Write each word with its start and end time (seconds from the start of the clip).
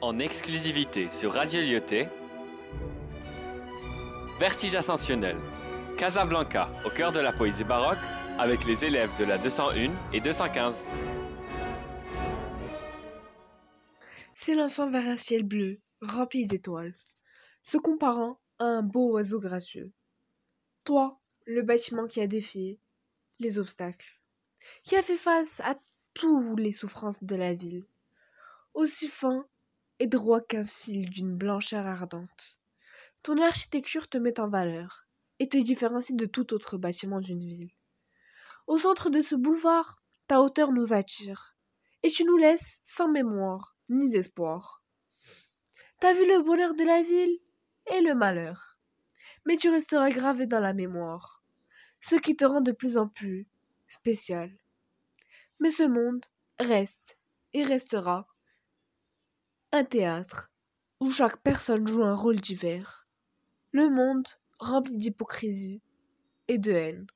en 0.00 0.18
exclusivité 0.18 1.08
sur 1.08 1.32
Radio 1.32 1.60
Lyoté. 1.60 2.08
Vertige 4.38 4.74
ascensionnel. 4.74 5.38
Casablanca, 5.96 6.70
au 6.84 6.90
cœur 6.90 7.12
de 7.12 7.20
la 7.20 7.32
poésie 7.32 7.64
baroque, 7.64 7.98
avec 8.38 8.66
les 8.66 8.84
élèves 8.84 9.16
de 9.18 9.24
la 9.24 9.38
201 9.38 9.92
et 10.12 10.20
215. 10.20 10.84
S'élançant 14.34 14.90
vers 14.90 15.08
un 15.08 15.16
ciel 15.16 15.42
bleu, 15.42 15.80
rempli 16.02 16.46
d'étoiles, 16.46 16.94
se 17.62 17.78
comparant 17.78 18.38
à 18.58 18.64
un 18.64 18.82
beau 18.82 19.12
oiseau 19.12 19.40
gracieux. 19.40 19.92
Toi, 20.84 21.18
le 21.46 21.62
bâtiment 21.62 22.06
qui 22.06 22.20
a 22.20 22.26
défié 22.26 22.78
les 23.40 23.58
obstacles, 23.58 24.20
qui 24.84 24.94
a 24.96 25.02
fait 25.02 25.16
face 25.16 25.60
à 25.60 25.74
toutes 26.12 26.60
les 26.60 26.72
souffrances 26.72 27.24
de 27.24 27.34
la 27.34 27.54
ville, 27.54 27.86
aussi 28.74 29.08
fin 29.08 29.46
et 29.98 30.06
droit 30.06 30.40
qu'un 30.40 30.64
fil 30.64 31.10
d'une 31.10 31.36
blancheur 31.36 31.86
ardente. 31.86 32.58
Ton 33.22 33.40
architecture 33.42 34.08
te 34.08 34.18
met 34.18 34.38
en 34.38 34.48
valeur 34.48 35.06
et 35.38 35.48
te 35.48 35.56
différencie 35.56 36.16
de 36.16 36.26
tout 36.26 36.54
autre 36.54 36.78
bâtiment 36.78 37.20
d'une 37.20 37.44
ville. 37.44 37.72
Au 38.66 38.78
centre 38.78 39.10
de 39.10 39.22
ce 39.22 39.34
boulevard, 39.34 40.00
ta 40.26 40.40
hauteur 40.40 40.72
nous 40.72 40.92
attire, 40.92 41.56
et 42.02 42.10
tu 42.10 42.24
nous 42.24 42.36
laisses 42.36 42.80
sans 42.84 43.08
mémoire 43.08 43.76
ni 43.88 44.14
espoir. 44.16 44.82
T'as 46.00 46.12
vu 46.12 46.26
le 46.26 46.42
bonheur 46.42 46.74
de 46.74 46.84
la 46.84 47.02
ville 47.02 47.38
et 47.92 48.00
le 48.00 48.14
malheur, 48.14 48.78
mais 49.44 49.56
tu 49.56 49.70
resteras 49.70 50.10
gravé 50.10 50.46
dans 50.46 50.60
la 50.60 50.74
mémoire, 50.74 51.42
ce 52.00 52.16
qui 52.16 52.36
te 52.36 52.44
rend 52.44 52.60
de 52.60 52.72
plus 52.72 52.96
en 52.96 53.08
plus 53.08 53.48
spécial. 53.88 54.56
Mais 55.60 55.70
ce 55.70 55.84
monde 55.84 56.24
reste 56.58 57.18
et 57.52 57.62
restera 57.62 58.28
un 59.76 59.84
théâtre 59.84 60.50
où 61.00 61.10
chaque 61.10 61.36
personne 61.42 61.86
joue 61.86 62.02
un 62.02 62.16
rôle 62.16 62.40
divers. 62.40 63.06
Le 63.72 63.90
monde 63.90 64.26
rempli 64.58 64.96
d'hypocrisie 64.96 65.82
et 66.48 66.56
de 66.56 66.72
haine. 66.72 67.06